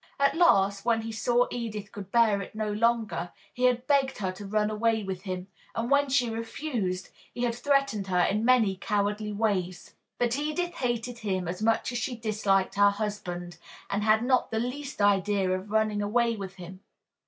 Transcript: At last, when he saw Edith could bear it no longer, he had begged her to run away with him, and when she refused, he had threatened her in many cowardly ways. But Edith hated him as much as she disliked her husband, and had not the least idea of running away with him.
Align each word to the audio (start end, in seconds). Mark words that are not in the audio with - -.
At 0.19 0.33
last, 0.35 0.83
when 0.83 1.03
he 1.03 1.11
saw 1.11 1.45
Edith 1.51 1.91
could 1.91 2.11
bear 2.11 2.41
it 2.41 2.55
no 2.55 2.71
longer, 2.73 3.31
he 3.53 3.65
had 3.65 3.85
begged 3.85 4.17
her 4.17 4.31
to 4.31 4.47
run 4.47 4.71
away 4.71 5.03
with 5.03 5.21
him, 5.21 5.45
and 5.75 5.91
when 5.91 6.09
she 6.09 6.27
refused, 6.27 7.09
he 7.31 7.43
had 7.43 7.53
threatened 7.53 8.07
her 8.07 8.21
in 8.21 8.43
many 8.43 8.75
cowardly 8.75 9.31
ways. 9.31 9.93
But 10.17 10.35
Edith 10.39 10.73
hated 10.73 11.19
him 11.19 11.47
as 11.47 11.61
much 11.61 11.91
as 11.91 11.99
she 11.99 12.15
disliked 12.15 12.73
her 12.73 12.89
husband, 12.89 13.59
and 13.91 14.01
had 14.03 14.23
not 14.23 14.49
the 14.49 14.57
least 14.57 15.03
idea 15.03 15.51
of 15.51 15.69
running 15.69 16.01
away 16.01 16.35
with 16.35 16.55
him. 16.55 16.79